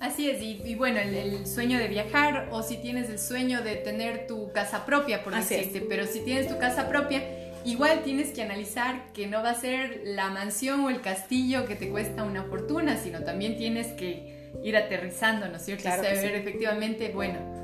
[0.00, 4.26] Así es, y, bueno, el, sueño de viajar o si tienes el sueño de tener
[4.26, 7.22] tu casa propia, por decirte, pero si tienes tu casa propia,
[7.66, 11.76] igual tienes que analizar que no va a ser la mansión o el castillo que
[11.76, 15.82] te cuesta una fortuna, sino también tienes que ir aterrizando, ¿no es cierto?
[15.82, 17.59] Claro saber efectivamente, bueno,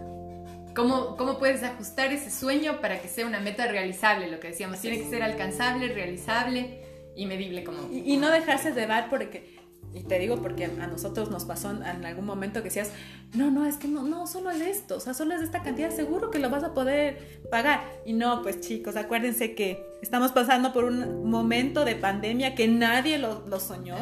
[0.76, 4.80] ¿cómo, cómo puedes ajustar ese sueño para que sea una meta realizable, lo que decíamos,
[4.80, 6.82] tiene que ser alcanzable, realizable
[7.16, 7.90] y medible como...
[7.90, 9.56] Y, y no dejarse llevar porque
[9.96, 12.90] y te digo porque a nosotros nos pasó en algún momento que decías,
[13.34, 15.90] no, no, es que no, no, solo es esto, o sea, solo es esta cantidad,
[15.90, 17.82] seguro que lo vas a poder pagar.
[18.04, 23.16] Y no, pues chicos, acuérdense que estamos pasando por un momento de pandemia que nadie
[23.16, 23.96] lo, lo soñó,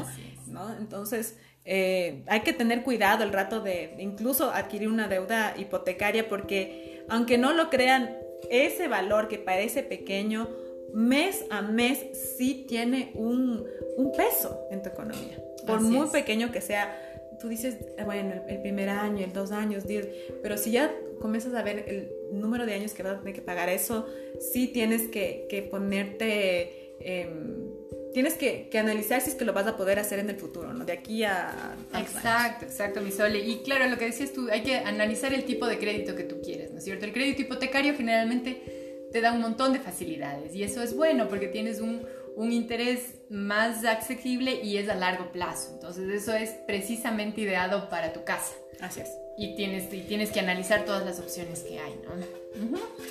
[0.49, 0.75] ¿no?
[0.77, 7.05] Entonces, eh, hay que tener cuidado el rato de, incluso adquirir una deuda hipotecaria porque
[7.09, 8.17] aunque no lo crean,
[8.51, 10.49] ese valor que parece pequeño,
[10.93, 11.99] mes a mes
[12.37, 15.43] sí tiene un, un peso en tu economía.
[15.67, 16.97] Por muy pequeño que sea,
[17.41, 20.09] tú dices, bueno, el, primer año, el dos años, diez,
[20.43, 23.43] pero si ya comienzas a ver el número de años que vas a tener que
[23.43, 24.07] pagar eso,
[24.41, 27.71] sí tienes que, que ponerte, em,
[28.15, 30.73] tienes que, que, analizar si es que lo vas a poder hacer en el futuro,
[30.73, 30.85] ¿no?
[30.85, 31.77] De aquí a...
[31.99, 33.41] Exacto, exacto, mi Sole.
[33.41, 36.41] Y claro, lo que decías tú, hay que analizar el tipo de crédito que tú
[36.41, 37.05] quieres, ¿no es cierto?
[37.05, 41.49] El crédito hipotecario generalmente te da un montón de facilidades y eso es bueno porque
[41.49, 42.03] tienes un
[42.37, 45.71] un interés más accesible y es a largo plazo.
[45.75, 48.55] Entonces eso es precisamente ideado para tu casa.
[48.81, 49.11] Así es.
[49.37, 52.13] Y tienes, y tienes que analizar todas las opciones que hay, ¿no?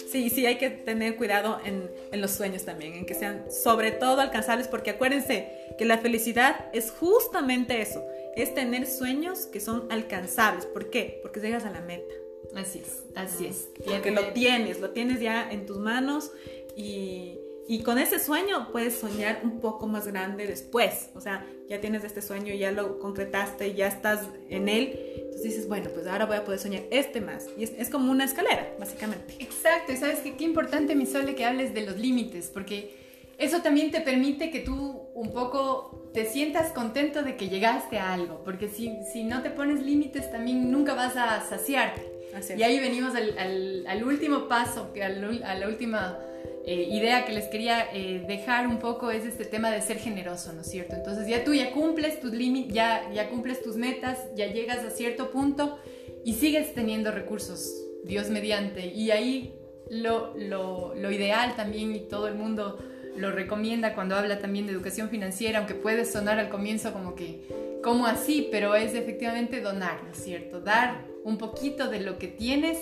[0.09, 3.91] Sí, sí, hay que tener cuidado en, en, los sueños también, en que sean sobre
[3.91, 8.01] todo alcanzables, porque acuérdense que la felicidad es justamente eso,
[8.37, 10.65] es tener sueños que son alcanzables.
[10.65, 11.19] ¿Por qué?
[11.21, 12.13] Porque llegas a la meta.
[12.55, 13.69] Así es, así es.
[13.83, 16.31] Porque lo tienes, lo tienes ya en tus manos
[16.75, 21.09] y y con ese sueño puedes soñar un poco más grande después.
[21.15, 24.99] O sea, ya tienes este sueño, ya lo concretaste, ya estás en él.
[25.15, 27.47] Entonces dices, bueno, pues ahora voy a poder soñar este más.
[27.57, 29.35] Y es, como una escalera, básicamente.
[29.39, 29.93] Exacto.
[29.93, 32.97] Y sabes qué, qué importante, mi Sole, que hables de los límites, porque
[33.37, 38.13] eso también te permite que tú un poco te sientas contento de que llegaste a
[38.13, 38.43] algo.
[38.43, 42.11] Porque si, si no te pones límites, también nunca vas a saciarte.
[42.57, 46.17] Y ahí venimos al, al, último paso, al, a la última
[46.65, 50.53] eh, idea que les quería eh, dejar un poco es este tema de ser generoso,
[50.53, 50.95] ¿no es cierto?
[50.95, 54.89] Entonces ya tú ya cumples tus límites, ya, ya cumples tus metas, ya llegas a
[54.89, 55.77] cierto punto
[56.23, 58.85] y sigues teniendo recursos, Dios mediante.
[58.85, 59.55] Y ahí
[59.89, 62.79] lo, lo, lo ideal también y todo el mundo
[63.17, 67.79] lo recomienda cuando habla también de educación financiera, aunque puede sonar al comienzo como que,
[67.83, 68.47] como así?
[68.51, 70.61] Pero es efectivamente donar, ¿no es cierto?
[70.61, 72.79] Dar un poquito de lo que tienes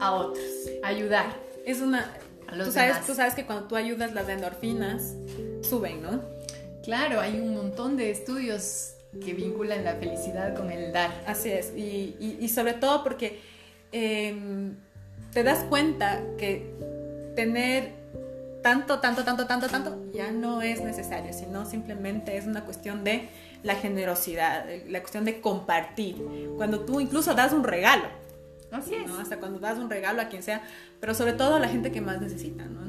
[0.00, 0.44] a otros,
[0.82, 1.40] ayudar.
[1.64, 2.16] Es una,
[2.52, 5.14] tú sabes, tú sabes que cuando tú ayudas las endorfinas
[5.62, 6.22] suben, ¿no?
[6.82, 11.10] Claro, hay un montón de estudios que vinculan la felicidad con el dar.
[11.26, 13.40] Así es, y, y, sobre todo porque
[13.92, 14.76] em,
[15.32, 16.70] te das cuenta que
[17.34, 17.92] tener
[18.62, 23.28] tanto, tanto, tanto, tanto, tanto ya no es necesario, sino simplemente es una cuestión de
[23.62, 26.16] la generosidad, la cuestión de compartir.
[26.56, 28.08] Cuando tú incluso das un regalo,
[28.76, 29.10] Así es.
[29.10, 30.62] Hasta cuando das un regalo a quien sea,
[31.00, 32.80] pero sobre todo a la gente que más necesita, ¿no?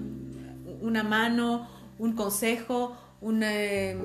[0.82, 4.00] Una mano, un consejo, em,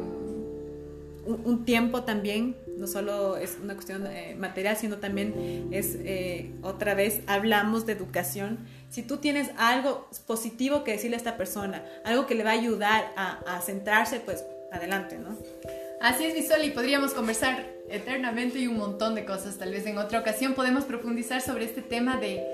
[1.26, 6.50] un, un, tiempo también, no solo es una cuestión eh, material, sino también es, eh,
[6.62, 8.58] otra vez, hablamos de educación.
[8.88, 12.54] Si tú tienes algo positivo que decirle a esta persona, algo que le va a
[12.54, 15.36] ayudar a, a centrarse, pues adelante, ¿no?
[16.02, 19.56] Así es, Visol, y podríamos conversar eternamente y un montón de cosas.
[19.56, 22.44] Tal vez en otra ocasión podemos profundizar sobre este tema de,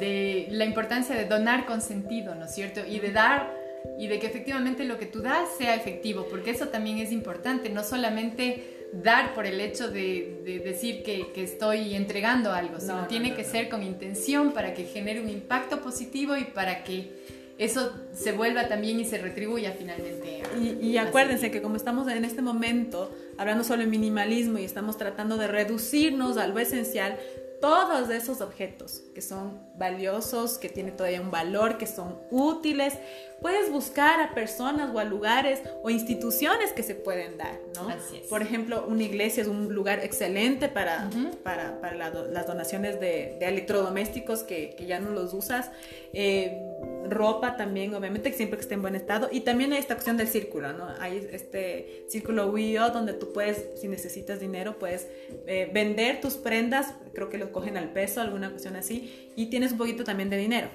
[0.00, 2.80] de la importancia de donar con sentido, ¿no es cierto?
[2.88, 3.54] Y de dar
[3.98, 7.68] y de que efectivamente lo que tú das sea efectivo, porque eso también es importante,
[7.68, 13.06] no solamente dar por el hecho de, de decir que, que, estoy entregando algo, sino
[13.06, 17.10] tiene que ser con intención para que genere un impacto positivo y para que
[17.58, 20.42] eso se vuelva también y se retribuya finalmente.
[20.80, 25.46] Y, acuérdense que como estamos en este momento hablando sobre minimalismo y estamos tratando de
[25.46, 27.18] reducirnos a lo esencial,
[27.60, 32.94] todos esos objetos que son valiosos, que tienen todavía un valor, que son útiles,
[33.40, 37.88] puedes buscar a personas o a lugares o instituciones que se pueden dar, ¿no?
[38.28, 41.08] Por ejemplo, una iglesia es un lugar excelente para,
[41.42, 45.70] para, para las donaciones de, de electrodomésticos que, que, ya no los usas.
[46.12, 46.60] Eh,
[47.08, 49.28] ropa también, obviamente, que siempre que esté en buen estado.
[49.30, 50.88] Y también hay esta opción del círculo, ¿no?
[50.98, 55.08] Hay este círculo WIO donde tú puedes, si necesitas dinero, puedes
[55.46, 59.72] eh, vender tus prendas, creo que lo cogen al peso, alguna cuestión así, y tienes
[59.72, 60.68] un poquito también de dinero.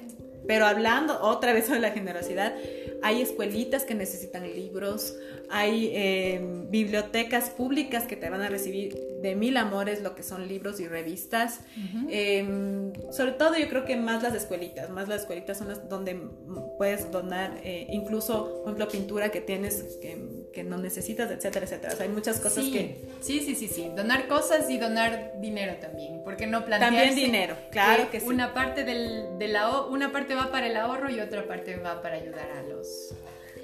[0.48, 2.56] Pero hablando otra vez sobre la generosidad,
[3.02, 5.16] hay escuelitas que necesitan libros,
[5.52, 10.48] hay em, bibliotecas públicas que te van a recibir de mil amores lo que son
[10.48, 11.62] libros y revistas.
[12.10, 16.16] Em, sobre todo yo creo que más las escuelitas, más las escuelitas son las donde
[16.78, 21.96] puedes donar eh, incluso, por ejemplo, pintura que tienes que, que, no necesitas, etcétera, etcétera.
[22.00, 23.08] hay muchas cosas que...
[23.20, 23.92] Sí, sí, sí, sí.
[23.96, 26.22] Donar cosas y donar dinero también.
[26.24, 28.28] porque no plantearse También dinero, claro que, sí.
[28.28, 32.02] Una parte, del, de la, una parte va para el ahorro y otra parte va
[32.02, 33.14] para ayudar a los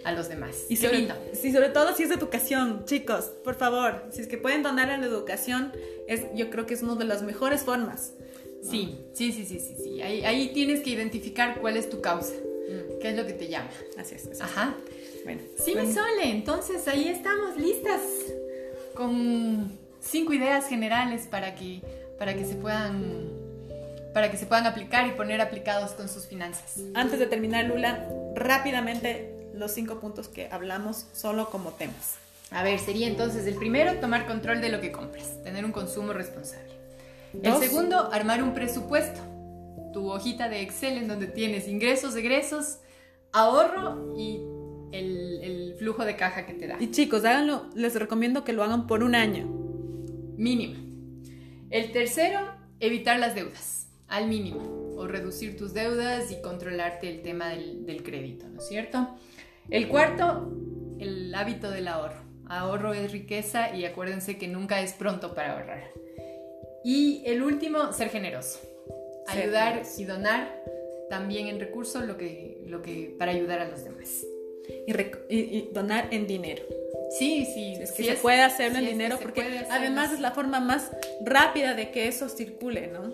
[0.05, 0.55] a los demás.
[0.69, 4.61] Y sobre, sí, sobre todo si es educación, chicos, por favor, si es que pueden
[4.61, 5.73] donar en la educación,
[6.07, 8.13] es, yo creo que es una de las mejores formas.
[8.61, 10.01] Sí, sí, sí, sí, sí, sí.
[10.01, 12.99] Ahí, ahí, tienes que identificar cuál es tu causa, mm.
[13.01, 13.69] qué es lo que te llama.
[13.97, 14.39] Así es.
[14.39, 14.75] Ajá.
[15.23, 15.41] Bueno.
[15.57, 18.01] Sí, mi Sole, entonces ahí estamos listas
[18.93, 21.81] con cinco ideas generales para que,
[22.19, 23.43] para que se puedan
[24.13, 26.79] para que se puedan aplicar y poner aplicados con sus finanzas.
[26.93, 32.15] Antes de terminar, Lula, rápidamente los cinco puntos que hablamos solo como temas.
[32.51, 36.13] A ver, sería entonces el primero, tomar control de lo que compras, tener un consumo
[36.13, 36.73] responsable.
[37.41, 39.19] El segundo, armar un presupuesto,
[39.93, 42.79] tu hojita de Excel en donde tienes ingresos, egresos,
[43.33, 44.39] ahorro y
[44.91, 46.77] el, el, flujo de caja que te da.
[46.79, 49.45] Y chicos, háganlo, les recomiendo que lo hagan por un año.
[50.37, 50.75] Mínimo.
[51.69, 52.39] El tercero,
[52.79, 58.03] evitar las deudas, al mínimo, o reducir tus deudas y controlarte el tema del, del
[58.03, 59.09] crédito, ¿no es cierto?
[59.69, 60.51] El cuarto,
[60.99, 62.23] el hábito del ahorro.
[62.47, 65.91] Ahorro es riqueza y acuérdense que nunca es pronto para ahorrar.
[66.84, 68.60] Y el último, ser generoso.
[69.28, 70.63] Ayudar y donar
[71.10, 74.23] también en recursos lo que, lo que, para ayudar a los demás.
[75.30, 76.63] Y, donar en dinero.
[77.17, 77.73] Sí, sí.
[77.80, 81.89] Es que se puede hacerlo en dinero porque además es la forma más rápida de
[81.89, 83.13] que eso circule, ¿no?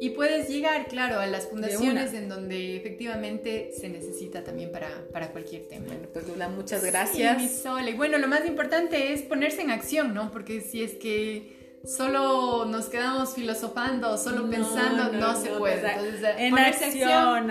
[0.00, 5.32] Y puedes llegar, claro, a las fundaciones en donde efectivamente se necesita también para, para
[5.32, 5.86] cualquier tema.
[5.86, 7.36] Bueno, pues Lula, muchas gracias.
[7.36, 7.94] Sí, mi Sole.
[7.94, 10.30] Bueno, lo más importante es ponerse en acción, ¿no?
[10.30, 15.90] Porque si es que solo nos quedamos filosofando, solo pensando, no, se puede.
[15.90, 17.50] Entonces, en acción,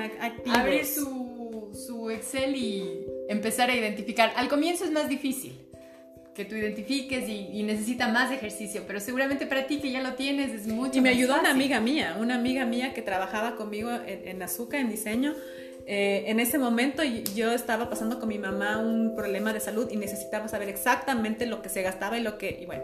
[0.54, 4.32] abrir su, su Excel y empezar a identificar.
[4.36, 5.67] Al comienzo es más difícil
[6.38, 10.54] que tú identifiques y, necesita más ejercicio, pero seguramente para ti que ya lo tienes
[10.54, 14.42] es mucho Y me ayudó una amiga mía, una amiga mía que trabajaba conmigo en,
[14.44, 15.34] Azúcar, en diseño.
[15.88, 19.98] Eh, en ese momento yo estaba pasando con mi mamá un problema de salud y
[19.98, 22.84] necesitaba saber exactamente lo que se gastaba y lo que, y bueno,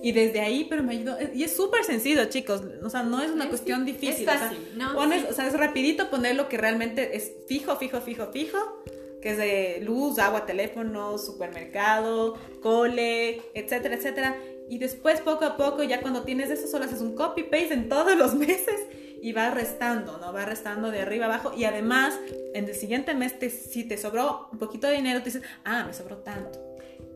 [0.00, 3.30] y desde ahí, pero me ayudó, y es súper sencillo, chicos, o sea, no es
[3.30, 4.58] una cuestión difícil, es fácil,
[4.94, 8.82] pones, o sea, es rapidito poner lo que realmente es fijo, fijo, fijo, fijo,
[9.22, 14.36] que es de luz, agua, teléfono, supermercado, cole, etcétera, etcétera.
[14.68, 18.16] Y después poco a poco, ya cuando tienes eso, solo haces un copy-paste en todos
[18.16, 18.80] los meses
[19.22, 20.32] y va restando, ¿no?
[20.32, 21.52] Va restando de arriba abajo.
[21.56, 22.18] Y además,
[22.54, 23.34] en el siguiente mes,
[23.70, 26.58] si te sobró un poquito de dinero, te dices, ah, me sobró tanto.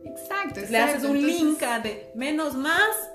[0.04, 3.10] Exacto, Le haces un link de menos más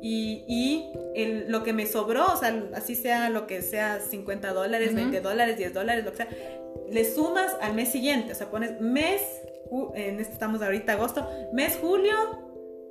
[0.00, 4.52] y, y el, lo que me sobró, o sea, así sea lo que sea 50
[4.52, 6.28] dólares, 20 dólares, 10 dólares, lo que sea,
[6.90, 9.20] le sumas al mes siguiente, o sea, pones mes,
[9.94, 12.14] en este estamos ahorita agosto, mes julio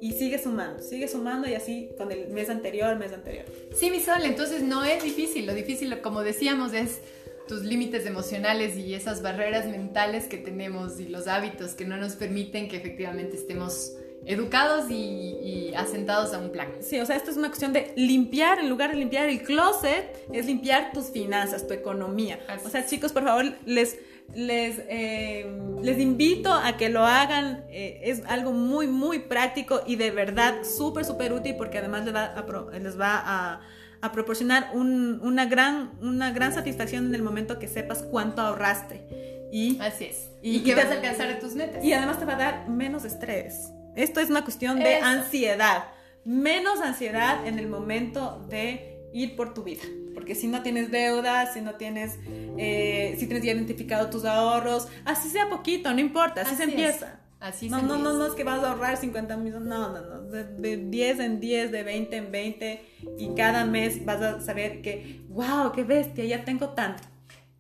[0.01, 3.45] y sigue sumando, sigue sumando y así con el mes anterior, mes anterior.
[3.73, 6.99] Sí, mi sol, entonces no es difícil, lo difícil, como decíamos, es
[7.47, 12.15] tus límites emocionales y esas barreras mentales que tenemos y los hábitos que no nos
[12.15, 13.93] permiten que efectivamente estemos
[14.25, 16.69] educados y, asentados a un plan.
[16.79, 20.25] Sí, o sea, esto es una cuestión de limpiar, en lugar de limpiar el closet,
[20.31, 22.39] es limpiar tus finanzas, tu economía.
[22.63, 23.97] O sea, chicos, por favor, les,
[24.33, 25.45] les, eh,
[25.81, 27.65] les invito a que lo hagan.
[27.69, 32.15] Eh, es algo muy, muy práctico y de verdad súper, súper útil porque además les
[32.15, 33.61] va a, les va a,
[34.01, 39.49] a proporcionar un, una, gran, una gran satisfacción en el momento que sepas cuánto ahorraste.
[39.51, 40.29] Y, Así es.
[40.41, 41.83] Y, que vas a alcanzar a tus metas.
[41.83, 43.71] Y además te va a dar menos estrés.
[43.95, 45.85] Esto es una cuestión de ansiedad.
[46.23, 49.83] Menos ansiedad en el momento de ir por tu vida.
[50.13, 52.17] Porque si no tienes deudas, si no tienes,
[52.57, 57.19] eh, si tienes ya identificado tus ahorros, así sea poquito, no importa, así, se empieza.
[57.39, 60.01] Así no, se no, no, no es que vas a ahorrar 50 millones, no, no,
[60.01, 62.85] no, de, 10 en 10, de 20 en 20
[63.19, 67.03] y cada mes vas a saber que, wow, qué bestia, ya tengo tanto.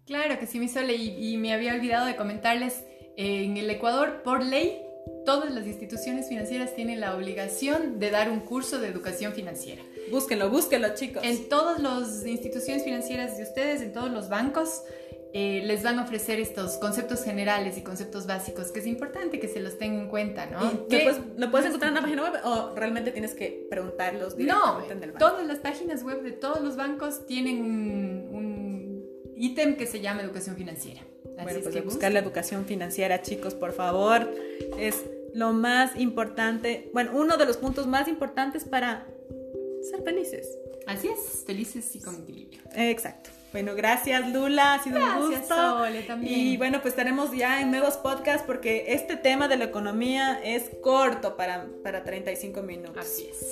[0.05, 2.83] Claro que sí, mi Sole, y, y me había olvidado de comentarles,
[3.17, 4.81] en el Ecuador, por ley,
[5.25, 9.81] todas las instituciones financieras tienen la obligación de dar un curso de educación financiera.
[10.11, 11.23] Búsquenlo, búsquenlo, chicos.
[11.25, 14.83] En todas las instituciones financieras de ustedes, en todos los bancos,
[15.37, 19.49] eh, les van a ofrecer estos conceptos generales y conceptos básicos, que es importante que
[19.49, 20.61] se los tengan en cuenta, ¿no?
[20.61, 25.03] ¿Lo puedes, encontrar en la página web o realmente tienes que preguntarlos directamente no, en
[25.03, 25.27] el banco?
[25.27, 29.03] todas las páginas web de todos los bancos tienen un,
[29.35, 31.01] ítem que se llama educación financiera.
[31.43, 34.33] bueno, pues buscar la educación financiera, chicos, por favor.
[34.79, 35.03] Es
[35.35, 39.05] lo más importante, bueno, uno de los puntos más importantes para
[39.81, 40.47] ser felices.
[40.87, 42.61] Así es, felices y con equilibrio.
[42.73, 43.31] Exacto.
[43.51, 45.53] Bueno, gracias Lula, ha sido un gusto.
[45.53, 46.39] Sole, también.
[46.39, 50.71] Y bueno, pues estaremos ya en nuevos podcasts porque este tema de la economía es
[50.81, 52.97] corto para, para 35 minutos.
[52.97, 53.45] Así es.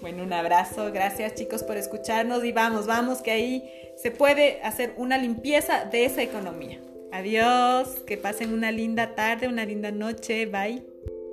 [0.00, 4.94] Bueno, un abrazo, gracias chicos por escucharnos y vamos, vamos, que ahí se puede hacer
[4.96, 6.80] una limpieza de esa economía.
[7.12, 10.89] Adiós, que pasen una linda tarde, una linda noche, bye.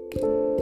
[0.10, 0.57] Thank you.